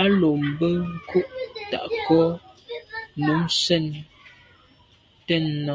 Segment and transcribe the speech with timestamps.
[0.00, 1.30] A lo mbe nkôg
[1.70, 2.20] tàa ko’
[3.24, 3.84] num sen
[5.26, 5.74] ten nà.